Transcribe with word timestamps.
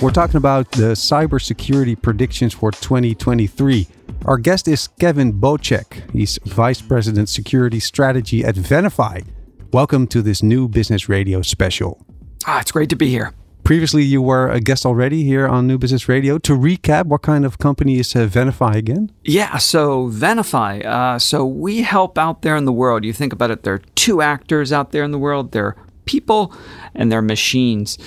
We're 0.00 0.10
talking 0.10 0.38
about 0.38 0.70
the 0.70 0.94
cybersecurity 0.94 2.00
predictions 2.00 2.54
for 2.54 2.70
2023. 2.70 3.86
Our 4.24 4.38
guest 4.38 4.66
is 4.66 4.88
Kevin 4.98 5.38
Bocek. 5.38 6.10
He's 6.12 6.38
Vice 6.46 6.80
President 6.80 7.28
Security 7.28 7.80
Strategy 7.80 8.42
at 8.42 8.54
Venafi. 8.54 9.26
Welcome 9.74 10.06
to 10.06 10.22
this 10.22 10.42
new 10.42 10.68
Business 10.68 11.10
Radio 11.10 11.42
special. 11.42 12.02
Ah, 12.46 12.60
it's 12.60 12.72
great 12.72 12.88
to 12.88 12.96
be 12.96 13.10
here. 13.10 13.34
Previously, 13.62 14.02
you 14.02 14.22
were 14.22 14.48
a 14.48 14.58
guest 14.58 14.86
already 14.86 15.22
here 15.22 15.46
on 15.46 15.66
New 15.66 15.76
Business 15.76 16.08
Radio. 16.08 16.38
To 16.38 16.54
recap, 16.54 17.04
what 17.04 17.20
kind 17.20 17.44
of 17.44 17.58
company 17.58 17.98
is 17.98 18.16
uh, 18.16 18.20
Venafi 18.20 18.74
again? 18.76 19.12
Yeah, 19.22 19.58
so 19.58 20.08
Venafi. 20.08 20.82
Uh, 20.82 21.18
so 21.18 21.44
we 21.44 21.82
help 21.82 22.16
out 22.16 22.40
there 22.40 22.56
in 22.56 22.64
the 22.64 22.72
world. 22.72 23.04
You 23.04 23.12
think 23.12 23.34
about 23.34 23.50
it, 23.50 23.64
there 23.64 23.74
are 23.74 23.82
two 23.96 24.22
actors 24.22 24.72
out 24.72 24.92
there 24.92 25.04
in 25.04 25.10
the 25.10 25.18
world. 25.18 25.52
They're 25.52 25.76
people 26.06 26.54
and 26.94 27.12
they're 27.12 27.20
machines. 27.20 27.98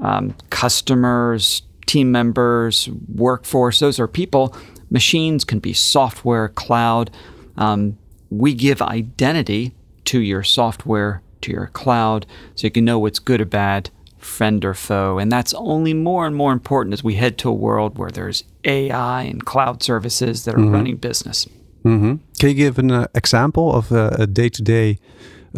Um, 0.00 0.34
customers, 0.50 1.62
team 1.86 2.12
members, 2.12 2.88
workforce, 3.14 3.80
those 3.80 3.98
are 3.98 4.06
people. 4.06 4.54
Machines 4.90 5.44
can 5.44 5.58
be 5.58 5.72
software, 5.72 6.48
cloud. 6.48 7.10
Um, 7.56 7.98
we 8.30 8.54
give 8.54 8.80
identity 8.80 9.74
to 10.06 10.20
your 10.20 10.42
software, 10.42 11.22
to 11.42 11.50
your 11.50 11.66
cloud, 11.68 12.26
so 12.54 12.66
you 12.66 12.70
can 12.70 12.84
know 12.84 12.98
what's 12.98 13.18
good 13.18 13.40
or 13.40 13.44
bad, 13.44 13.90
friend 14.18 14.64
or 14.64 14.74
foe. 14.74 15.18
And 15.18 15.30
that's 15.30 15.54
only 15.54 15.94
more 15.94 16.26
and 16.26 16.36
more 16.36 16.52
important 16.52 16.92
as 16.92 17.04
we 17.04 17.14
head 17.14 17.38
to 17.38 17.48
a 17.48 17.52
world 17.52 17.98
where 17.98 18.10
there's 18.10 18.44
AI 18.64 19.22
and 19.22 19.44
cloud 19.44 19.82
services 19.82 20.44
that 20.44 20.54
are 20.54 20.58
running 20.58 20.96
business. 20.96 21.46
Mm-hmm. 21.84 22.16
Can 22.38 22.48
you 22.48 22.54
give 22.54 22.78
an 22.78 22.90
uh, 22.90 23.06
example 23.14 23.74
of 23.74 23.92
uh, 23.92 24.10
a 24.18 24.26
day 24.26 24.48
to 24.48 24.62
day 24.62 24.98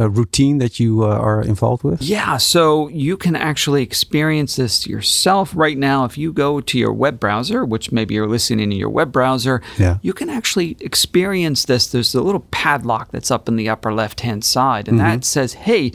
routine 0.09 0.59
that 0.59 0.81
you 0.81 1.05
uh, 1.05 1.09
are 1.09 1.43
involved 1.43 1.83
with? 1.83 2.01
Yeah, 2.03 2.37
so 2.39 2.89
you 2.89 3.17
can 3.17 3.37
actually 3.37 3.83
experience 3.83 4.57
this 4.57 4.87
yourself 4.87 5.53
right 5.55 5.77
now. 5.77 6.05
If 6.05 6.17
you 6.17 6.33
go 6.33 6.61
to 6.61 6.79
your 6.79 6.93
web 6.93 7.21
browser, 7.21 7.65
which 7.65 7.93
maybe 7.93 8.15
you're 8.15 8.29
listening 8.29 8.73
in 8.73 8.79
your 8.79 8.89
web 8.91 9.13
browser, 9.13 9.61
Yeah. 9.79 9.99
you 10.03 10.13
can 10.13 10.31
actually 10.31 10.77
experience 10.81 11.65
this. 11.65 11.87
There's 11.89 12.15
a 12.15 12.23
little 12.23 12.47
padlock 12.51 13.11
that's 13.13 13.31
up 13.31 13.49
in 13.49 13.57
the 13.57 13.69
upper 13.69 13.93
left 13.93 14.21
hand 14.21 14.45
side, 14.45 14.89
and 14.89 14.99
that 15.01 15.25
says, 15.25 15.55
hey, 15.55 15.93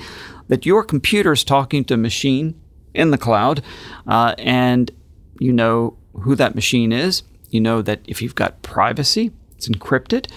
that 0.48 0.66
your 0.66 0.84
computer's 0.84 1.44
talking 1.44 1.84
to 1.86 1.94
a 1.96 1.98
machine 1.98 2.54
in 2.94 3.12
the 3.12 3.18
cloud, 3.18 3.62
uh, 4.08 4.36
and 4.38 4.92
you 5.40 5.52
know 5.52 5.98
who 6.22 6.36
that 6.36 6.56
machine 6.56 6.92
is. 6.92 7.24
You 7.50 7.62
know 7.62 7.82
that 7.82 8.02
if 8.06 8.22
you've 8.22 8.36
got 8.36 8.62
privacy, 8.62 9.32
it's 9.58 9.68
encrypted. 9.70 10.28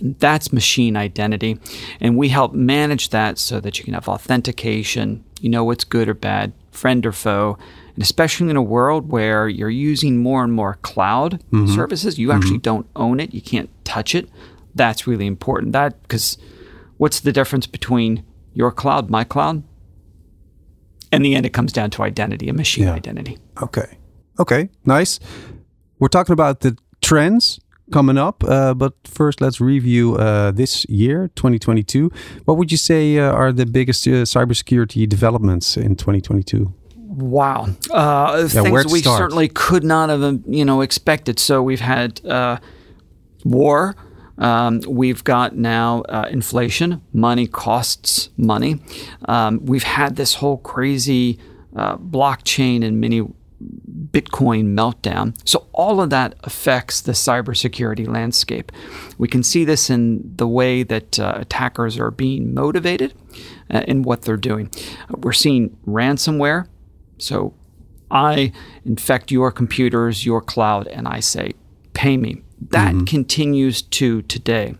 That's 0.00 0.52
machine 0.52 0.96
identity. 0.96 1.58
And 2.00 2.16
we 2.16 2.28
help 2.28 2.52
manage 2.52 3.10
that 3.10 3.38
so 3.38 3.60
that 3.60 3.78
you 3.78 3.84
can 3.84 3.94
have 3.94 4.08
authentication, 4.08 5.24
you 5.40 5.48
know 5.48 5.64
what's 5.64 5.84
good 5.84 6.08
or 6.08 6.14
bad, 6.14 6.52
friend 6.70 7.04
or 7.06 7.12
foe. 7.12 7.58
And 7.94 8.02
especially 8.02 8.50
in 8.50 8.56
a 8.56 8.62
world 8.62 9.10
where 9.10 9.48
you're 9.48 9.70
using 9.70 10.22
more 10.22 10.42
and 10.42 10.52
more 10.52 10.74
cloud 10.82 11.42
mm-hmm. 11.52 11.72
services, 11.72 12.18
you 12.18 12.32
actually 12.32 12.58
mm-hmm. 12.58 12.62
don't 12.62 12.86
own 12.96 13.20
it, 13.20 13.32
you 13.32 13.40
can't 13.40 13.70
touch 13.84 14.14
it. 14.14 14.28
That's 14.74 15.06
really 15.06 15.26
important. 15.26 15.72
That 15.72 16.02
because 16.02 16.36
what's 16.96 17.20
the 17.20 17.32
difference 17.32 17.66
between 17.66 18.24
your 18.52 18.72
cloud, 18.72 19.10
my 19.10 19.24
cloud? 19.24 19.62
In 21.12 21.22
the 21.22 21.36
end, 21.36 21.46
it 21.46 21.52
comes 21.52 21.72
down 21.72 21.90
to 21.90 22.02
identity, 22.02 22.48
a 22.48 22.52
machine 22.52 22.84
Yeah. 22.84 22.94
identity. 22.94 23.38
Okay. 23.62 23.98
Okay. 24.40 24.68
Nice. 24.84 25.20
We're 26.00 26.08
talking 26.08 26.32
about 26.32 26.60
the 26.60 26.76
trends 27.00 27.60
coming 27.92 28.18
up, 28.18 28.42
uh, 28.44 28.74
but 28.74 28.94
first 29.04 29.40
let's 29.40 29.60
review 29.60 30.16
uh, 30.16 30.50
this 30.50 30.84
year, 30.88 31.28
2022. 31.36 32.10
What 32.44 32.56
would 32.58 32.70
you 32.72 32.78
say 32.78 33.18
uh, 33.18 33.30
are 33.30 33.52
the 33.52 33.66
biggest 33.66 34.06
uh, 34.06 34.24
cybersecurity 34.24 35.08
developments 35.08 35.76
in 35.76 35.96
2022? 35.96 36.72
Wow, 36.96 37.68
uh, 37.92 38.48
Yeah, 38.52 38.62
things 38.62 38.86
we 38.92 39.00
start? 39.00 39.18
certainly 39.18 39.48
could 39.48 39.84
not 39.84 40.08
have, 40.08 40.22
um, 40.22 40.42
you 40.48 40.64
know, 40.64 40.80
expected. 40.80 41.38
So 41.38 41.62
we've 41.62 41.80
had 41.80 42.24
uh, 42.26 42.58
war. 43.44 43.94
Um, 44.36 44.80
we've 44.88 45.22
got 45.22 45.54
now 45.54 46.00
uh, 46.08 46.26
inflation. 46.30 47.02
Money 47.12 47.46
costs 47.46 48.30
money. 48.36 48.80
Um, 49.28 49.64
we've 49.64 49.84
had 49.84 50.16
this 50.16 50.34
whole 50.34 50.56
crazy 50.58 51.38
uh, 51.76 51.96
blockchain 51.98 52.84
and 52.84 53.00
mini 53.00 53.22
Bitcoin 54.10 54.74
meltdown. 54.74 55.36
So 55.44 55.66
all 55.72 56.00
of 56.00 56.10
that 56.10 56.34
affects 56.44 57.00
the 57.00 57.12
cybersecurity 57.12 58.06
landscape. 58.06 58.70
We 59.18 59.28
can 59.28 59.42
see 59.42 59.64
this 59.64 59.90
in 59.90 60.36
the 60.36 60.46
way 60.46 60.82
that 60.82 61.18
uh, 61.18 61.34
attackers 61.36 61.98
are 61.98 62.10
being 62.10 62.54
motivated 62.54 63.14
uh, 63.70 63.82
in 63.88 64.02
what 64.02 64.22
they're 64.22 64.36
doing. 64.36 64.70
We're 65.10 65.32
seeing 65.32 65.76
ransomware. 65.86 66.68
So 67.18 67.54
I 68.10 68.52
infect 68.84 69.30
your 69.30 69.50
computers, 69.50 70.24
your 70.24 70.40
cloud, 70.40 70.86
and 70.88 71.08
I 71.08 71.20
say, 71.20 71.52
pay 71.92 72.16
me. 72.16 72.42
That 72.70 73.06
continues 73.06 73.82
to 73.82 74.22
today. 74.22 74.74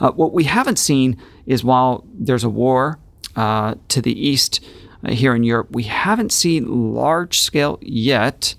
Uh, 0.00 0.12
what 0.12 0.32
we 0.32 0.44
haven't 0.44 0.78
seen 0.78 1.20
is 1.46 1.64
while 1.64 2.04
there's 2.14 2.44
a 2.44 2.48
war 2.48 2.98
uh, 3.34 3.74
to 3.88 4.00
the 4.00 4.12
east 4.12 4.64
here 5.08 5.34
in 5.34 5.42
Europe, 5.44 5.68
we 5.70 5.84
haven't 5.84 6.32
seen 6.32 6.94
large 6.94 7.40
scale 7.40 7.78
yet 7.82 8.54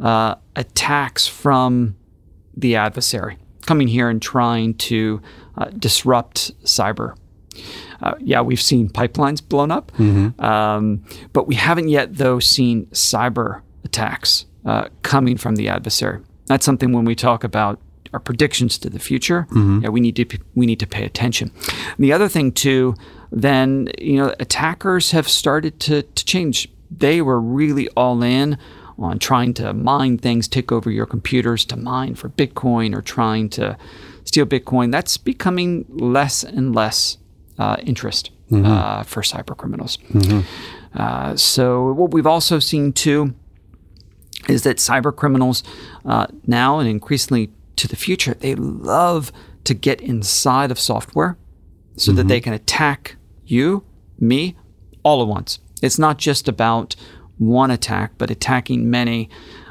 uh, 0.00 0.34
attacks 0.56 1.26
from 1.26 1.96
the 2.56 2.76
adversary 2.76 3.38
coming 3.66 3.88
here 3.88 4.08
and 4.08 4.20
trying 4.20 4.74
to 4.74 5.20
uh, 5.56 5.66
disrupt 5.78 6.52
cyber. 6.64 7.16
Uh, 8.02 8.14
yeah, 8.20 8.40
we've 8.40 8.60
seen 8.60 8.88
pipelines 8.88 9.40
blown 9.46 9.70
up, 9.70 9.92
um, 10.40 11.02
but 11.32 11.46
we 11.46 11.54
haven't 11.54 11.88
yet, 11.88 12.16
though, 12.16 12.38
seen 12.40 12.86
cyber 12.86 13.62
attacks 13.84 14.46
uh, 14.66 14.88
coming 15.02 15.36
from 15.36 15.56
the 15.56 15.68
adversary. 15.68 16.20
That's 16.46 16.64
something 16.64 16.92
when 16.92 17.04
we 17.04 17.14
talk 17.14 17.44
about 17.44 17.80
our 18.12 18.20
predictions 18.20 18.78
to 18.78 18.90
the 18.90 18.98
future, 18.98 19.46
yeah, 19.82 19.88
we 19.88 20.00
need 20.00 20.14
to 20.16 20.38
we 20.54 20.66
need 20.66 20.78
to 20.80 20.86
pay 20.86 21.04
attention. 21.04 21.50
And 21.96 22.04
the 22.04 22.12
other 22.12 22.28
thing 22.28 22.52
too, 22.52 22.94
then 23.30 23.88
you 23.98 24.16
know, 24.16 24.34
attackers 24.40 25.10
have 25.12 25.28
started 25.28 25.80
to 25.80 26.02
to 26.02 26.24
change. 26.24 26.68
They 26.90 27.20
were 27.20 27.40
really 27.40 27.88
all 27.96 28.22
in 28.22 28.58
on 28.98 29.18
trying 29.18 29.54
to 29.54 29.72
mine 29.72 30.18
things, 30.18 30.46
take 30.46 30.70
over 30.70 30.90
your 30.90 31.06
computers 31.06 31.64
to 31.64 31.76
mine 31.76 32.14
for 32.14 32.28
Bitcoin 32.28 32.94
or 32.94 33.02
trying 33.02 33.48
to 33.50 33.76
steal 34.24 34.46
Bitcoin. 34.46 34.92
That's 34.92 35.16
becoming 35.16 35.84
less 35.88 36.44
and 36.44 36.74
less 36.74 37.18
uh, 37.58 37.76
interest 37.82 38.30
uh, 38.66 39.02
for 39.02 39.22
cyber 39.22 39.56
criminals. 39.56 39.98
Uh, 40.94 41.34
so 41.36 41.92
what 41.92 42.12
we've 42.12 42.26
also 42.26 42.60
seen 42.60 42.92
too 42.92 43.34
is 44.48 44.62
that 44.62 44.76
cyber 44.76 45.14
criminals 45.14 45.64
uh, 46.04 46.26
now 46.46 46.78
and 46.78 46.88
increasingly 46.88 47.50
to 47.76 47.88
the 47.88 47.96
future, 47.96 48.34
they 48.34 48.54
love 48.54 49.32
to 49.64 49.74
get 49.74 50.00
inside 50.00 50.70
of 50.70 50.78
software 50.78 51.36
so 51.96 52.12
that 52.12 52.28
they 52.28 52.40
can 52.40 52.52
attack 52.52 53.16
you, 53.46 53.84
me, 54.18 54.56
all 55.02 55.22
at 55.22 55.28
once. 55.28 55.58
It's 55.82 55.98
not 55.98 56.18
just 56.18 56.48
about 56.48 56.96
one 57.38 57.70
attack, 57.70 58.12
but 58.18 58.30
attacking 58.30 58.90
many 58.90 59.28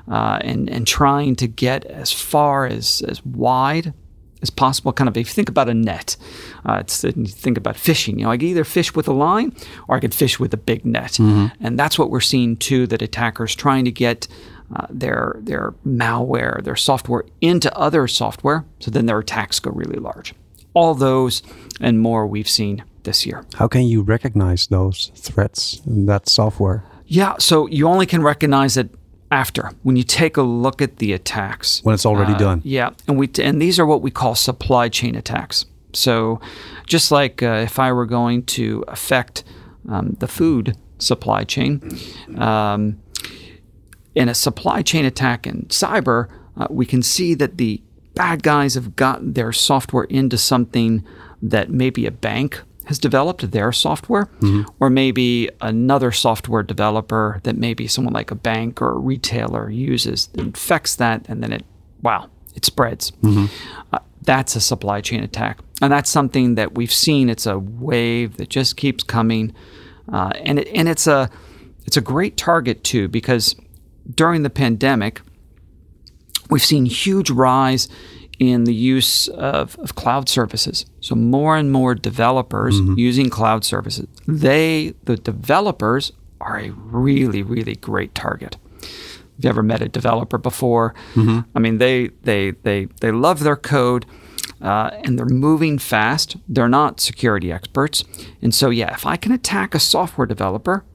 uh, 0.10 0.40
and, 0.42 0.70
and 0.70 0.86
trying 0.86 1.36
to 1.38 1.48
get 1.48 1.86
as 1.86 2.12
far 2.12 2.66
as, 2.66 3.02
as 3.08 3.26
wide 3.26 3.94
as 4.42 4.50
possible. 4.50 4.92
Kind 4.92 5.08
of, 5.08 5.16
if 5.18 5.28
you 5.28 5.34
think 5.34 5.50
about 5.50 5.70
a 5.70 5.74
net, 5.74 6.18
uh, 6.66 6.80
it's, 6.82 7.04
you 7.04 7.26
think 7.26 7.58
about 7.58 7.78
fishing. 7.78 8.20
You 8.20 8.26
know, 8.26 8.32
I 8.32 8.38
can 8.38 8.50
either 8.50 8.66
fish 8.66 8.94
with 8.94 9.08
a 9.08 9.14
line 9.14 9.56
or 9.88 9.96
I 9.96 10.00
could 10.00 10.14
fish 10.14 10.40
with 10.40 10.54
a 10.54 10.58
big 10.58 10.86
net. 10.86 11.18
And 11.62 11.80
that's 11.80 11.98
what 11.98 12.10
we're 12.10 12.20
seeing 12.22 12.58
too 12.58 12.86
that 12.88 13.02
attackers 13.02 13.56
trying 13.56 13.86
to 13.86 13.92
get 13.92 14.28
uh, 14.76 14.88
their 14.90 15.36
their 15.40 15.74
malware, 15.86 16.64
their 16.64 16.76
software 16.76 17.26
into 17.42 17.76
other 17.78 18.08
software, 18.08 18.66
so 18.80 18.92
then 18.92 19.06
their 19.06 19.20
attacks 19.20 19.60
go 19.60 19.72
really 19.72 20.00
large. 20.00 20.34
All 20.74 20.96
those 20.96 21.42
and 21.80 22.00
more 22.00 22.26
we've 22.28 22.50
seen 22.50 22.84
this 23.04 23.26
year. 23.26 23.44
How 23.56 23.68
can 23.68 23.84
you 23.84 24.02
recognize 24.02 24.68
those 24.68 25.12
threats 25.16 25.82
in 25.86 26.06
that 26.06 26.30
software? 26.30 26.84
Yeah, 27.06 27.36
so 27.38 27.68
you 27.68 27.88
only 27.88 28.06
can 28.06 28.24
recognize 28.24 28.78
it 28.78 28.90
after 29.30 29.72
when 29.84 29.96
you 29.96 30.04
take 30.04 30.38
a 30.38 30.42
look 30.42 30.82
at 30.82 30.98
the 30.98 31.14
attacks. 31.14 31.82
When 31.84 31.94
it's 31.94 32.06
already 32.06 32.34
Uh, 32.34 32.38
done. 32.38 32.62
Yeah, 32.64 32.92
and 33.08 33.18
we 33.20 33.30
and 33.42 33.62
these 33.62 33.80
are 33.80 33.86
what 33.86 34.02
we 34.02 34.12
call 34.12 34.36
supply 34.36 34.90
chain 34.90 35.16
attacks. 35.16 35.66
So, 35.94 36.40
just 36.88 37.12
like 37.12 37.44
uh, 37.44 37.62
if 37.66 37.78
I 37.78 37.92
were 37.92 38.06
going 38.08 38.44
to 38.58 38.84
affect 38.88 39.44
um, 39.90 40.16
the 40.20 40.28
food 40.28 40.76
supply 40.98 41.44
chain. 41.44 41.82
Um, 42.38 43.00
in 44.16 44.30
a 44.30 44.34
supply 44.34 44.82
chain 44.84 45.06
attack 45.06 45.46
in 45.48 45.66
cyber, 45.70 46.28
uh, 46.56 46.68
we 46.70 46.86
can 46.86 47.02
see 47.02 47.34
that 47.36 47.58
the 47.58 47.82
bad 48.16 48.44
guys 48.44 48.76
have 48.76 48.96
got 48.96 49.34
their 49.34 49.52
software 49.52 50.06
into 50.06 50.38
something 50.38 51.04
that 51.42 51.70
maybe 51.70 52.06
a 52.06 52.12
bank 52.12 52.62
has 52.86 53.00
developed 53.00 53.52
their 53.52 53.72
software, 53.72 54.28
or 54.80 54.90
maybe 54.90 55.50
another 55.62 56.12
software 56.12 56.64
developer 56.64 57.40
that 57.44 57.56
maybe 57.58 57.88
someone 57.88 58.14
like 58.14 58.30
a 58.30 58.36
bank 58.36 58.82
or 58.82 58.90
a 58.92 58.98
retailer 58.98 59.70
uses 59.70 60.30
infects 60.34 60.96
that, 60.98 61.26
and 61.30 61.42
then 61.42 61.54
it, 61.54 61.64
wow, 62.02 62.30
it 62.56 62.66
spreads. 62.66 63.12
Uh, 63.94 64.00
that's 64.22 64.56
a 64.56 64.62
supply 64.62 65.00
chain 65.02 65.24
attack, 65.24 65.60
and 65.82 65.92
that's 65.94 66.10
something 66.10 66.56
that 66.56 66.76
we've 66.76 66.92
seen. 66.92 67.30
It's 67.30 67.46
a 67.46 67.58
wave 67.58 68.36
that 68.38 68.50
just 68.50 68.76
keeps 68.78 69.04
coming, 69.04 69.54
uh, 70.12 70.32
and 70.44 70.60
it, 70.60 70.68
and 70.74 70.88
it's 70.90 71.08
a 71.08 71.30
it's 71.86 71.98
a 71.98 72.02
great 72.02 72.36
target 72.38 72.84
too 72.84 73.08
because 73.08 73.56
during 74.16 74.44
the 74.44 74.50
pandemic, 74.50 75.22
we've 76.50 76.64
seen 76.64 76.86
huge 76.86 77.30
rise 77.30 77.88
in 78.40 78.64
the 78.64 78.74
use 78.74 79.28
of, 79.30 79.78
of 79.80 79.96
cloud 79.96 80.28
services. 80.28 80.86
So 81.02 81.16
more 81.16 81.56
and 81.56 81.72
more 81.72 81.96
developers 81.96 82.80
mm-hmm. 82.80 82.98
using 82.98 83.30
cloud 83.30 83.64
services. 83.64 84.08
They, 84.28 84.96
the 85.04 85.16
developers, 85.16 86.12
are 86.44 86.60
a 86.60 86.70
really, 86.72 87.42
really 87.42 87.76
great 87.76 88.14
target. 88.14 88.58
If 88.82 89.46
you 89.46 89.50
ever 89.50 89.64
met 89.64 89.82
a 89.82 89.88
developer 89.88 90.38
before, 90.38 90.94
mm-hmm. 91.14 91.40
I 91.56 91.60
mean, 91.60 91.78
they 91.78 92.10
they 92.24 92.52
they 92.52 92.86
they 93.02 93.12
love 93.12 93.44
their 93.44 93.56
code. 93.56 94.06
Uh, 94.62 94.92
and 95.04 95.20
they're 95.20 95.26
moving 95.26 95.78
fast. 95.78 96.38
They're 96.48 96.70
not 96.70 97.02
security 97.02 97.52
experts. 97.52 98.06
And 98.42 98.56
so, 98.56 98.70
yeah, 98.70 98.94
if 98.94 99.06
I 99.06 99.18
can 99.18 99.34
attack 99.34 99.76
a 99.76 99.80
software 99.80 100.26
developer, 100.26 100.86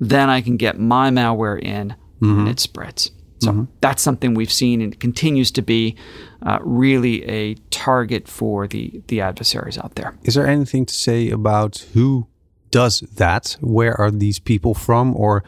then 0.00 0.30
I 0.30 0.40
can 0.40 0.56
get 0.56 0.78
my 0.78 1.10
malware 1.10 1.60
in 1.60 1.92
and 1.92 1.96
mm-hmm. 2.20 2.46
it 2.46 2.58
spreads. 2.58 3.10
So 3.44 3.68
that's 3.80 4.02
something 4.02 4.34
we've 4.34 4.52
seen 4.52 4.80
and 4.80 4.92
it 4.92 5.00
continues 5.00 5.50
to 5.52 5.62
be 5.62 5.96
uh, 6.42 6.58
really 6.62 7.24
a 7.28 7.54
target 7.70 8.28
for 8.28 8.66
the, 8.66 9.02
the 9.08 9.20
adversaries 9.20 9.78
out 9.78 9.94
there. 9.94 10.16
Is 10.24 10.34
there 10.34 10.46
anything 10.46 10.86
to 10.86 10.94
say 10.94 11.30
about 11.30 11.86
who 11.94 12.26
does 12.70 13.00
that? 13.16 13.56
Where 13.60 14.00
are 14.00 14.10
these 14.10 14.38
people 14.38 14.74
from? 14.74 15.16
Or 15.16 15.44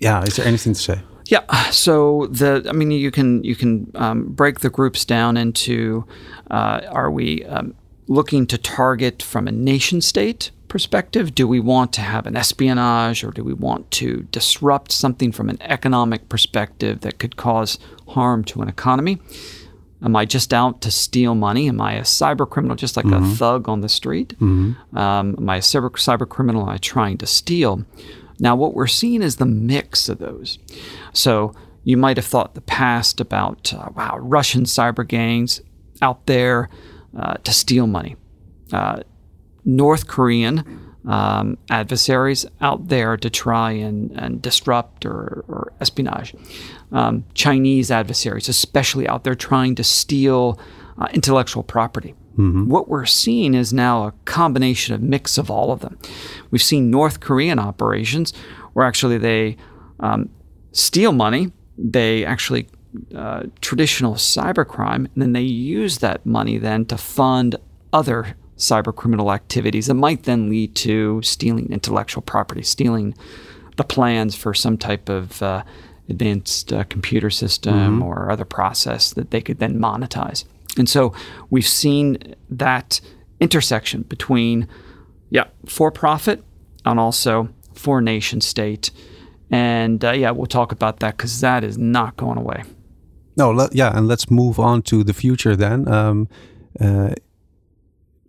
yeah, 0.00 0.22
is 0.22 0.36
there 0.36 0.46
anything 0.46 0.74
to 0.74 0.80
say? 0.80 1.00
Yeah. 1.26 1.70
So 1.70 2.26
the, 2.26 2.66
I 2.68 2.72
mean, 2.72 2.90
you 2.90 3.10
can 3.10 3.44
you 3.44 3.54
can 3.54 3.90
um, 3.94 4.32
break 4.32 4.60
the 4.60 4.70
groups 4.70 5.04
down 5.04 5.36
into: 5.36 6.04
uh, 6.50 6.80
Are 6.90 7.10
we 7.10 7.44
um, 7.44 7.74
looking 8.08 8.46
to 8.48 8.58
target 8.58 9.22
from 9.22 9.46
a 9.46 9.52
nation 9.52 10.00
state 10.00 10.50
perspective? 10.70 11.34
Do 11.34 11.46
we 11.46 11.60
want 11.60 11.92
to 11.92 12.00
have 12.00 12.26
an 12.26 12.36
espionage, 12.36 13.22
or 13.22 13.30
do 13.30 13.44
we 13.44 13.52
want 13.52 13.90
to 13.92 14.22
disrupt 14.32 14.90
something 14.92 15.32
from 15.32 15.50
an 15.50 15.58
economic 15.60 16.30
perspective 16.30 17.00
that 17.00 17.18
could 17.18 17.36
cause 17.36 17.78
harm 18.08 18.42
to 18.44 18.62
an 18.62 18.68
economy? 18.68 19.18
Am 20.02 20.16
I 20.16 20.24
just 20.24 20.54
out 20.54 20.80
to 20.80 20.90
steal 20.90 21.34
money? 21.34 21.68
Am 21.68 21.78
I 21.78 21.92
a 21.96 22.02
cyber 22.02 22.48
criminal, 22.48 22.74
just 22.74 22.96
like 22.96 23.04
a 23.04 23.20
thug 23.36 23.68
on 23.68 23.82
the 23.82 23.88
street? 23.88 24.34
Um, 24.40 25.34
am 25.38 25.50
I 25.50 25.56
a 25.56 25.60
cyber, 25.60 25.90
cyber 25.90 26.26
criminal? 26.26 26.62
Am 26.62 26.70
I 26.70 26.78
trying 26.78 27.18
to 27.18 27.26
steal? 27.26 27.84
Now, 28.38 28.56
what 28.56 28.72
we're 28.72 28.86
seeing 28.86 29.20
is 29.20 29.36
the 29.36 29.44
mix 29.44 30.08
of 30.08 30.18
those. 30.18 30.58
So 31.12 31.54
you 31.84 31.98
might 31.98 32.16
have 32.16 32.24
thought 32.24 32.48
in 32.48 32.54
the 32.54 32.62
past 32.62 33.20
about, 33.20 33.74
uh, 33.74 33.90
wow, 33.94 34.16
Russian 34.18 34.64
cyber 34.64 35.06
gangs 35.06 35.60
out 36.00 36.24
there 36.24 36.70
uh, 37.14 37.34
to 37.34 37.52
steal 37.52 37.86
money. 37.86 38.16
Uh, 38.72 39.02
North 39.64 40.06
Korean 40.06 40.90
um, 41.06 41.56
adversaries 41.70 42.46
out 42.60 42.88
there 42.88 43.16
to 43.16 43.30
try 43.30 43.72
and, 43.72 44.10
and 44.12 44.42
disrupt 44.42 45.06
or, 45.06 45.44
or 45.48 45.72
espionage. 45.80 46.34
Um, 46.92 47.24
Chinese 47.34 47.90
adversaries, 47.90 48.48
especially 48.48 49.08
out 49.08 49.24
there 49.24 49.34
trying 49.34 49.74
to 49.76 49.84
steal 49.84 50.60
uh, 50.98 51.08
intellectual 51.12 51.62
property. 51.62 52.14
What 52.68 52.88
we're 52.88 53.06
seeing 53.06 53.54
is 53.54 53.72
now 53.72 54.06
a 54.06 54.12
combination 54.24 54.94
of 54.94 55.02
mix 55.02 55.36
of 55.36 55.50
all 55.50 55.72
of 55.72 55.80
them. 55.80 55.98
We've 56.50 56.62
seen 56.62 56.90
North 56.90 57.20
Korean 57.20 57.58
operations 57.58 58.32
where 58.72 58.86
actually 58.86 59.18
they 59.18 59.56
um, 59.98 60.30
steal 60.72 61.12
money, 61.12 61.52
they 61.76 62.24
actually 62.24 62.68
uh, 63.14 63.44
traditional 63.60 64.14
cybercrime, 64.14 65.06
and 65.12 65.16
then 65.16 65.32
they 65.32 65.42
use 65.42 65.98
that 65.98 66.24
money 66.24 66.58
then 66.58 66.86
to 66.86 66.96
fund 66.96 67.56
other 67.92 68.36
cyber 68.60 68.94
criminal 68.94 69.32
activities 69.32 69.86
that 69.86 69.94
might 69.94 70.24
then 70.24 70.50
lead 70.50 70.74
to 70.76 71.20
stealing 71.22 71.72
intellectual 71.72 72.22
property, 72.22 72.62
stealing 72.62 73.14
the 73.76 73.84
plans 73.84 74.36
for 74.36 74.52
some 74.52 74.76
type 74.76 75.08
of 75.08 75.42
uh, 75.42 75.62
advanced 76.08 76.72
uh, 76.72 76.84
computer 76.84 77.30
system 77.30 78.02
or 78.02 78.30
other 78.30 78.44
process 78.44 79.14
that 79.14 79.30
they 79.30 79.40
could 79.40 79.58
then 79.58 79.78
monetize. 79.78 80.44
And 80.76 80.88
so 80.88 81.14
we've 81.48 81.66
seen 81.66 82.34
that 82.50 83.00
intersection 83.40 84.02
between, 84.02 84.68
yeah, 85.30 85.44
for 85.66 85.90
profit 85.90 86.44
and 86.84 87.00
also 87.00 87.48
for 87.74 88.00
nation 88.00 88.40
state. 88.40 88.90
And 89.50 90.04
uh, 90.04 90.12
yeah, 90.12 90.30
we'll 90.30 90.46
talk 90.46 90.70
about 90.72 91.00
that 91.00 91.16
because 91.16 91.40
that 91.40 91.64
is 91.64 91.78
not 91.78 92.16
going 92.16 92.38
away. 92.38 92.64
No, 93.36 93.50
let, 93.52 93.74
yeah, 93.74 93.96
and 93.96 94.06
let's 94.06 94.30
move 94.30 94.60
on 94.60 94.82
to 94.82 95.02
the 95.02 95.14
future 95.14 95.56
then. 95.56 95.88
Um, 95.88 96.28
uh, 96.78 97.14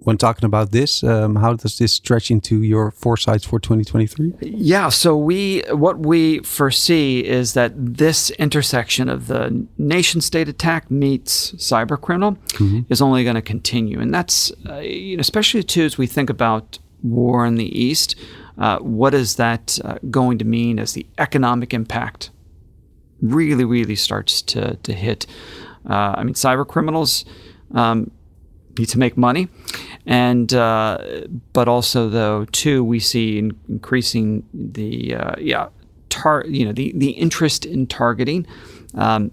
when 0.04 0.18
talking 0.18 0.46
about 0.46 0.72
this, 0.72 1.04
um, 1.04 1.36
how 1.36 1.54
does 1.54 1.78
this 1.78 1.94
stretch 1.94 2.32
into 2.32 2.64
your 2.64 2.92
foresights 2.92 3.46
for 3.46 3.60
2023? 3.60 4.34
Yeah, 4.42 4.90
so 4.90 5.16
we 5.16 5.64
what 5.70 6.00
we 6.00 6.40
foresee 6.40 7.24
is 7.24 7.54
that 7.54 7.74
this 7.76 8.32
intersection 8.32 9.10
of 9.10 9.28
the 9.28 9.66
nation 9.78 10.22
state 10.22 10.50
attack 10.50 10.90
meets 10.90 11.52
cyber 11.54 12.02
criminal 12.02 12.38
is 12.90 13.02
only 13.02 13.24
going 13.24 13.36
to 13.36 13.42
continue, 13.42 14.00
and 14.00 14.14
that's 14.14 14.52
uh, 14.68 14.78
you 14.78 15.18
know 15.18 15.22
especially 15.22 15.64
too 15.64 15.84
as 15.84 15.98
we 15.98 16.08
think 16.08 16.30
about 16.30 16.80
war 17.04 17.46
in 17.46 17.56
the 17.56 17.80
east. 17.80 18.16
Uh, 18.58 18.78
what 18.80 19.14
is 19.14 19.36
that 19.36 19.80
uh, 19.84 19.96
going 20.10 20.38
to 20.38 20.46
mean 20.46 20.80
as 20.80 20.94
the 20.94 21.06
economic 21.18 21.74
impact 21.74 22.32
really, 23.22 23.66
really 23.66 23.96
starts 23.96 24.42
to 24.42 24.76
to 24.78 24.94
hit? 24.94 25.28
Uh, 25.88 26.16
I 26.18 26.24
mean, 26.24 26.36
cyber 26.36 26.68
criminals 26.68 27.26
um, 27.74 28.12
need 28.78 28.90
to 28.90 29.00
make 29.00 29.18
money, 29.18 29.48
and 30.06 30.54
uh, 30.54 30.98
but 31.54 31.68
also 31.68 32.10
though 32.10 32.46
too 32.46 32.84
we 32.84 33.00
see 33.00 33.38
in, 33.38 33.58
increasing 33.70 34.44
the 34.54 35.16
uh, 35.16 35.36
yeah 35.40 35.70
tar 36.10 36.46
you 36.48 36.66
know 36.66 36.72
the 36.72 36.92
the 36.96 37.12
interest 37.12 37.66
in 37.66 37.88
targeting 37.88 38.46
um, 38.96 39.32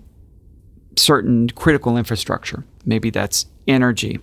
certain 0.97 1.51
critical 1.51 1.97
infrastructure. 1.97 2.65
Maybe 2.85 3.11
that's 3.11 3.47
energy, 3.67 4.19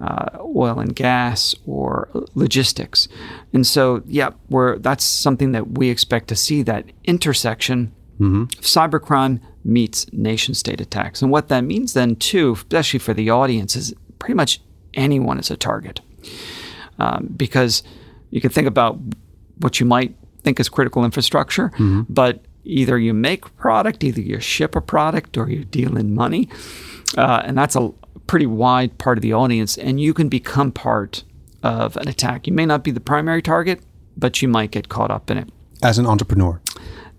uh, 0.00 0.38
oil 0.40 0.78
and 0.78 0.94
gas, 0.94 1.54
or 1.66 2.08
logistics. 2.34 3.08
And 3.52 3.66
so 3.66 4.02
yeah, 4.06 4.30
we're 4.48 4.78
that's 4.78 5.04
something 5.04 5.52
that 5.52 5.72
we 5.72 5.88
expect 5.88 6.28
to 6.28 6.36
see 6.36 6.62
that 6.62 6.86
intersection 7.04 7.92
of 8.20 8.64
cybercrime 8.64 9.40
meets 9.64 10.12
nation 10.12 10.54
state 10.54 10.80
attacks. 10.80 11.22
And 11.22 11.30
what 11.30 11.48
that 11.48 11.62
means 11.62 11.92
then 11.92 12.16
too, 12.16 12.52
especially 12.52 12.98
for 12.98 13.14
the 13.14 13.30
audience, 13.30 13.74
is 13.76 13.94
pretty 14.18 14.34
much 14.34 14.60
anyone 14.94 15.38
is 15.38 15.50
a 15.50 15.56
target. 15.56 16.00
Um, 16.98 17.28
because 17.36 17.82
you 18.30 18.40
can 18.40 18.50
think 18.50 18.68
about 18.68 18.98
what 19.58 19.80
you 19.80 19.86
might 19.86 20.14
think 20.42 20.60
is 20.60 20.68
critical 20.68 21.04
infrastructure, 21.04 21.72
but 22.08 22.44
either 22.64 22.98
you 22.98 23.14
make 23.14 23.46
a 23.46 23.50
product, 23.50 24.04
either 24.04 24.20
you 24.20 24.40
ship 24.40 24.76
a 24.76 24.80
product, 24.80 25.36
or 25.36 25.48
you 25.48 25.64
deal 25.64 25.96
in 25.96 26.14
money. 26.14 26.48
Uh, 27.16 27.42
and 27.44 27.56
that's 27.58 27.76
a 27.76 27.90
pretty 28.26 28.46
wide 28.46 28.98
part 28.98 29.18
of 29.18 29.22
the 29.22 29.32
audience, 29.32 29.76
and 29.76 30.00
you 30.00 30.14
can 30.14 30.28
become 30.28 30.70
part 30.72 31.24
of 31.62 31.96
an 31.96 32.08
attack. 32.08 32.46
You 32.46 32.52
may 32.52 32.66
not 32.66 32.84
be 32.84 32.90
the 32.90 33.00
primary 33.00 33.42
target, 33.42 33.82
but 34.16 34.42
you 34.42 34.48
might 34.48 34.70
get 34.70 34.88
caught 34.88 35.10
up 35.10 35.30
in 35.30 35.38
it 35.38 35.48
As 35.82 35.98
an 35.98 36.06
entrepreneur, 36.06 36.60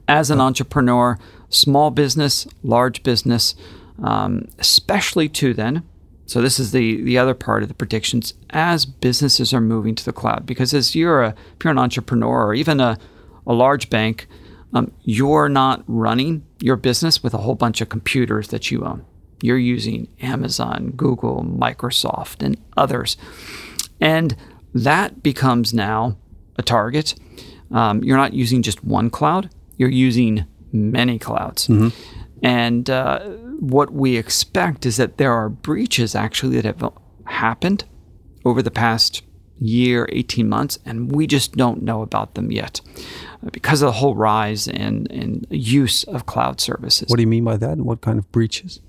as 0.07 0.29
an 0.31 0.39
entrepreneur, 0.39 1.17
small 1.49 1.91
business, 1.91 2.47
large 2.63 3.03
business, 3.03 3.55
um, 4.01 4.47
especially 4.59 5.29
too 5.29 5.53
then. 5.53 5.83
So 6.25 6.41
this 6.41 6.59
is 6.59 6.71
the 6.71 7.01
the 7.03 7.17
other 7.17 7.33
part 7.33 7.63
of 7.63 7.69
the 7.69 7.75
predictions 7.75 8.33
as 8.51 8.85
businesses 8.85 9.53
are 9.53 9.61
moving 9.61 9.95
to 9.95 10.05
the 10.05 10.13
cloud. 10.13 10.45
Because 10.45 10.73
as 10.73 10.95
you're 10.95 11.21
a 11.23 11.29
if 11.29 11.63
you're 11.63 11.71
an 11.71 11.77
entrepreneur 11.79 12.45
or 12.45 12.53
even 12.53 12.79
a, 12.79 12.97
a 13.45 13.53
large 13.53 13.89
bank, 13.89 14.27
um, 14.73 14.91
you're 15.03 15.49
not 15.49 15.83
running 15.87 16.45
your 16.59 16.75
business 16.75 17.21
with 17.21 17.33
a 17.33 17.39
whole 17.39 17.55
bunch 17.55 17.81
of 17.81 17.89
computers 17.89 18.47
that 18.49 18.71
you 18.71 18.85
own. 18.85 19.05
You're 19.41 19.57
using 19.57 20.07
Amazon, 20.21 20.93
Google, 20.95 21.43
Microsoft, 21.43 22.41
and 22.41 22.57
others, 22.77 23.17
and 23.99 24.35
that 24.73 25.21
becomes 25.21 25.73
now 25.73 26.17
a 26.57 26.63
target. 26.63 27.15
Um, 27.71 28.03
you're 28.03 28.17
not 28.17 28.33
using 28.33 28.61
just 28.61 28.83
one 28.83 29.09
cloud 29.09 29.49
you're 29.77 29.89
using 29.89 30.45
many 30.71 31.19
clouds. 31.19 31.67
And 32.43 32.89
uh, 32.89 33.21
what 33.59 33.93
we 33.93 34.17
expect 34.17 34.85
is 34.85 34.97
that 34.97 35.17
there 35.17 35.31
are 35.31 35.49
breaches 35.49 36.13
actually 36.13 36.59
that 36.59 36.65
have 36.65 36.91
happened 37.25 37.85
over 38.45 38.61
the 38.61 38.71
past 38.71 39.23
year, 39.57 40.09
18 40.11 40.49
months, 40.49 40.77
and 40.85 41.15
we 41.15 41.25
just 41.25 41.55
don't 41.55 41.81
know 41.81 42.01
about 42.01 42.35
them 42.35 42.51
yet 42.51 42.81
uh, 43.45 43.49
because 43.51 43.81
of 43.81 43.87
the 43.87 43.93
whole 43.93 44.15
rise 44.15 44.67
in, 44.67 45.05
in 45.07 45.45
use 45.49 46.03
of 46.03 46.25
cloud 46.25 46.59
services. 46.59 47.07
What 47.09 47.15
do 47.15 47.21
you 47.21 47.27
mean 47.27 47.45
by 47.45 47.55
that? 47.57 47.71
And 47.71 47.85
what 47.85 48.01
kind 48.01 48.19
of 48.19 48.29
breaches? 48.33 48.81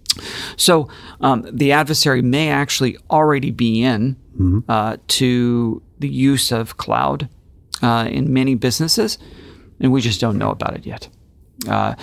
So 0.56 0.88
um, 1.20 1.46
the 1.50 1.72
adversary 1.72 2.22
may 2.22 2.50
actually 2.50 2.96
already 3.10 3.50
be 3.50 3.82
in 3.82 4.16
mm-hmm. 4.36 4.60
uh, 4.68 4.96
to 5.08 5.82
the 5.98 6.08
use 6.08 6.50
of 6.50 6.76
cloud 6.76 7.28
uh, 7.82 8.08
in 8.10 8.32
many 8.32 8.54
businesses, 8.54 9.18
and 9.80 9.92
we 9.92 10.00
just 10.00 10.20
don't 10.20 10.38
know 10.38 10.50
about 10.50 10.74
it 10.74 10.86
yet. 10.86 11.08
Uh, 11.68 11.94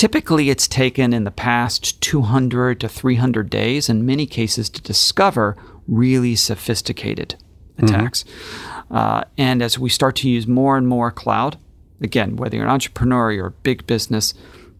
typically, 0.00 0.48
it's 0.48 0.66
taken 0.66 1.12
in 1.12 1.24
the 1.24 1.30
past 1.30 2.00
200 2.00 2.80
to 2.80 2.88
300 2.88 3.50
days, 3.50 3.90
in 3.90 4.06
many 4.06 4.24
cases, 4.24 4.70
to 4.70 4.80
discover 4.80 5.58
really 5.86 6.34
sophisticated 6.34 7.34
attacks. 7.76 8.24
Mm-hmm. 8.24 8.96
Uh, 8.96 9.24
and 9.36 9.60
as 9.60 9.78
we 9.78 9.90
start 9.90 10.16
to 10.16 10.30
use 10.30 10.46
more 10.46 10.78
and 10.78 10.88
more 10.88 11.10
cloud, 11.10 11.58
again, 12.00 12.36
whether 12.36 12.56
you're 12.56 12.64
an 12.64 12.70
entrepreneur 12.70 13.26
or 13.26 13.32
you're 13.32 13.48
a 13.48 13.50
big 13.50 13.86
business, 13.86 14.32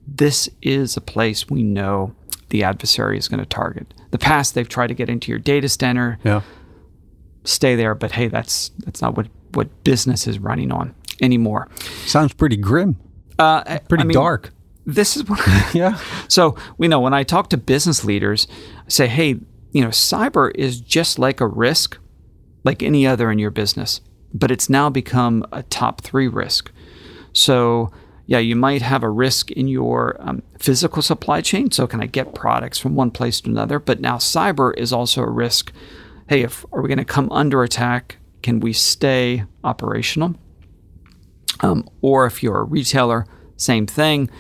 this 0.06 0.48
is 0.62 0.96
a 0.96 1.02
place 1.02 1.50
we 1.50 1.64
know 1.64 2.14
the 2.48 2.64
adversary 2.64 3.18
is 3.18 3.28
going 3.28 3.40
to 3.40 3.46
target. 3.46 3.92
The 4.12 4.18
past, 4.18 4.54
they've 4.54 4.66
tried 4.66 4.86
to 4.86 4.94
get 4.94 5.10
into 5.10 5.30
your 5.30 5.38
data 5.38 5.68
center, 5.68 6.18
yeah. 6.24 6.40
stay 7.44 7.76
there, 7.76 7.94
but 7.94 8.12
hey, 8.12 8.28
that's 8.28 8.70
that's 8.78 9.02
not 9.02 9.18
what 9.18 9.28
what 9.52 9.84
business 9.84 10.26
is 10.26 10.38
running 10.38 10.72
on 10.72 10.94
anymore. 11.20 11.68
Sounds 12.06 12.32
pretty 12.32 12.56
grim. 12.56 12.96
Uh, 13.38 13.78
pretty 13.80 14.02
I 14.02 14.06
mean, 14.06 14.14
dark. 14.14 14.50
This 14.94 15.16
is 15.16 15.28
what. 15.28 15.40
yeah. 15.75 15.99
So 16.28 16.56
we 16.78 16.88
know 16.88 17.00
when 17.00 17.14
I 17.14 17.23
talk 17.23 17.50
to 17.50 17.56
business 17.56 18.04
leaders, 18.04 18.47
I 18.78 18.88
say, 18.88 19.06
hey, 19.06 19.37
you 19.73 19.82
know, 19.82 19.88
cyber 19.88 20.50
is 20.54 20.80
just 20.80 21.18
like 21.18 21.40
a 21.40 21.47
risk, 21.47 21.99
like 22.64 22.82
any 22.82 23.06
other 23.06 23.30
in 23.30 23.38
your 23.38 23.50
business, 23.50 24.00
but 24.35 24.50
it's 24.50 24.68
now 24.68 24.90
become 24.90 25.44
a 25.52 25.62
top 25.64 26.00
three 26.00 26.28
risk. 26.28 26.73
So 27.32 27.92
yeah, 28.30 28.38
you 28.38 28.54
might 28.54 28.80
have 28.80 29.02
a 29.02 29.11
risk 29.11 29.50
in 29.50 29.66
your 29.66 30.16
um, 30.20 30.44
physical 30.56 31.02
supply 31.02 31.40
chain. 31.40 31.73
So, 31.73 31.88
can 31.88 32.00
I 32.00 32.06
get 32.06 32.32
products 32.32 32.78
from 32.78 32.94
one 32.94 33.11
place 33.11 33.40
to 33.40 33.50
another? 33.50 33.80
But 33.80 34.00
now 34.00 34.18
cyber 34.18 34.73
is 34.78 34.92
also 34.92 35.23
a 35.23 35.28
risk. 35.28 35.73
Hey, 36.28 36.42
if 36.42 36.64
are 36.70 36.80
we 36.80 36.87
going 36.87 36.99
to 36.99 37.04
come 37.04 37.28
under 37.32 37.64
attack? 37.64 38.18
Can 38.44 38.61
we 38.61 38.73
stay 38.73 39.47
operational? 39.64 40.37
Um, 41.59 41.88
or 42.02 42.25
if 42.25 42.40
you're 42.40 42.61
a 42.61 42.62
retailer, 42.62 43.26
same 43.56 43.88
thing. 43.88 44.30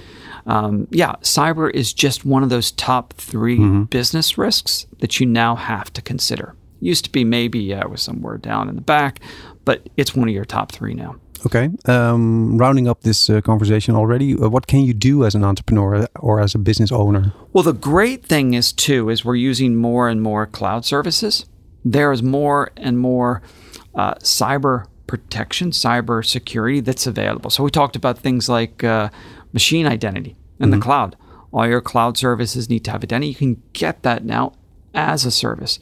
Um, 0.46 0.88
yeah, 0.90 1.14
cyber 1.22 1.70
is 1.70 1.92
just 1.92 2.24
one 2.24 2.42
of 2.42 2.48
those 2.48 2.70
top 2.72 3.12
3 3.14 3.58
mm-hmm. 3.58 3.82
business 3.84 4.38
risks 4.38 4.86
that 4.98 5.20
you 5.20 5.26
now 5.26 5.56
have 5.56 5.92
to 5.92 6.02
consider. 6.02 6.54
Used 6.80 7.04
to 7.04 7.10
be 7.10 7.24
maybe, 7.24 7.58
yeah, 7.58 7.80
it 7.80 7.90
was 7.90 8.02
somewhere 8.02 8.38
down 8.38 8.68
in 8.68 8.74
the 8.74 8.80
back, 8.80 9.20
but 9.64 9.88
it's 9.96 10.14
one 10.14 10.28
of 10.28 10.34
your 10.34 10.44
top 10.44 10.72
three 10.72 10.94
now. 10.94 11.16
Okay. 11.46 11.70
Um, 11.86 12.58
rounding 12.58 12.88
up 12.88 13.02
this 13.02 13.30
uh, 13.30 13.40
conversation 13.40 13.94
already, 13.94 14.34
uh, 14.34 14.48
what 14.48 14.66
can 14.66 14.80
you 14.80 14.92
do 14.92 15.24
as 15.24 15.34
an 15.34 15.44
entrepreneur 15.44 16.06
or 16.18 16.40
as 16.40 16.54
a 16.54 16.58
business 16.58 16.92
owner? 16.92 17.32
Well, 17.52 17.64
the 17.64 17.72
great 17.72 18.24
thing 18.24 18.54
is 18.54 18.72
too 18.72 19.08
is 19.08 19.24
we're 19.24 19.36
using 19.36 19.76
more 19.76 20.08
and 20.08 20.20
more 20.22 20.46
cloud 20.46 20.84
services. 20.84 21.46
There 21.84 22.12
is 22.12 22.22
more 22.22 22.70
and 22.76 22.98
more 22.98 23.42
uh, 23.94 24.14
cyber 24.16 24.86
protection, 25.06 25.70
cyber 25.70 26.24
security 26.24 26.80
that's 26.80 27.06
available. 27.06 27.50
So 27.50 27.64
we 27.64 27.70
talked 27.70 27.96
about 27.96 28.18
things 28.18 28.48
like 28.48 28.84
uh, 28.84 29.08
machine 29.52 29.86
identity 29.86 30.36
in 30.58 30.66
mm-hmm. 30.66 30.78
the 30.78 30.84
cloud. 30.84 31.16
All 31.52 31.66
your 31.66 31.80
cloud 31.80 32.16
services 32.16 32.70
need 32.70 32.84
to 32.84 32.92
have 32.92 33.02
identity. 33.02 33.28
You 33.28 33.34
can 33.34 33.62
get 33.72 34.02
that 34.02 34.24
now 34.24 34.52
as 34.94 35.24
a 35.24 35.30
service. 35.30 35.78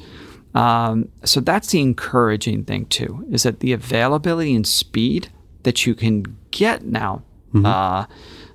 Um, 0.54 1.10
so 1.25 1.40
that's 1.40 1.70
the 1.70 1.80
encouraging 1.80 2.64
thing 2.64 2.87
too, 2.87 3.26
is 3.30 3.42
that 3.42 3.60
the 3.60 3.72
availability 3.72 4.54
and 4.54 4.66
speed 4.66 5.30
that 5.62 5.87
you 5.87 5.94
can 5.94 6.38
get 6.50 6.84
now, 6.84 7.22
mm-hmm. 7.52 7.66
uh, 7.66 8.06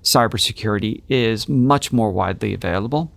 cybersecurity 0.01 1.03
is 1.07 1.47
much 1.47 1.93
more 1.93 2.11
widely 2.11 2.53
available, 2.53 3.11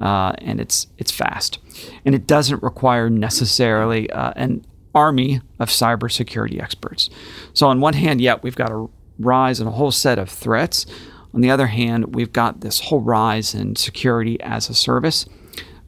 uh, 0.00 0.32
and 0.38 0.60
it's 0.60 0.88
it's 0.98 1.12
fast, 1.12 1.58
and 2.04 2.14
it 2.14 2.26
doesn't 2.26 2.62
require 2.62 3.08
necessarily 3.08 4.10
uh, 4.10 4.32
an 4.34 4.64
army 4.94 5.40
of 5.58 5.68
cybersecurity 5.68 6.60
experts. 6.60 7.08
So 7.54 7.68
on 7.68 7.80
one 7.80 7.94
hand, 7.94 8.20
yeah, 8.20 8.38
we've 8.42 8.56
got 8.56 8.72
a 8.72 8.88
rise 9.18 9.60
in 9.60 9.66
a 9.68 9.70
whole 9.70 9.92
set 9.92 10.18
of 10.18 10.28
threats. 10.28 10.86
On 11.38 11.42
the 11.42 11.52
other 11.52 11.68
hand, 11.68 12.16
we've 12.16 12.32
got 12.32 12.62
this 12.62 12.80
whole 12.80 13.00
rise 13.00 13.54
in 13.54 13.76
security 13.76 14.40
as 14.40 14.68
a 14.68 14.74
service 14.74 15.24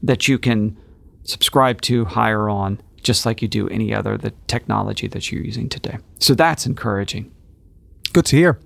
that 0.01 0.25
you 0.25 0.39
can 0.39 0.77
subscribe 1.23 1.81
to, 1.81 2.05
hire 2.05 2.47
on, 2.49 2.79
just 3.03 3.25
like 3.25 3.41
you 3.41 3.49
do 3.49 3.67
any 3.67 3.93
other 3.93 4.17
the 4.17 4.31
technology 4.47 5.09
that 5.09 5.29
you're 5.29 5.43
using 5.43 5.67
today. 5.67 5.97
So 6.19 6.35
that's 6.35 6.65
encouraging. 6.65 7.33
Good 8.13 8.27
to 8.27 8.37
hear. 8.37 8.61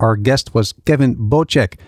Our 0.00 0.16
guest 0.16 0.54
was 0.54 0.72
Kevin 0.86 1.16
Bocek, 1.16 1.78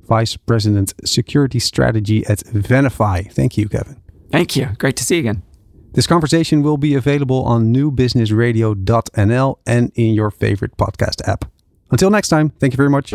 Vice 0.00 0.36
President 0.36 0.92
Security 1.04 1.60
Strategy 1.60 2.26
at 2.26 2.38
Venafi. 2.38 3.30
Thank 3.32 3.56
you, 3.56 3.68
Kevin. 3.68 4.02
Thank 4.32 4.56
you. 4.56 4.70
Great 4.80 4.96
to 4.96 5.04
see 5.04 5.14
you 5.14 5.20
again. 5.20 5.44
This 5.92 6.08
conversation 6.08 6.64
will 6.64 6.76
be 6.76 6.96
available 6.96 7.44
on 7.44 7.72
newbusinessradio.nl 7.72 9.58
and 9.64 9.92
in 9.94 10.14
your 10.14 10.32
favorite 10.32 10.76
podcast 10.76 11.28
app. 11.28 11.44
Until 11.92 12.10
next 12.10 12.30
time, 12.30 12.50
thank 12.58 12.72
you 12.72 12.76
very 12.76 12.90
much. 12.90 13.14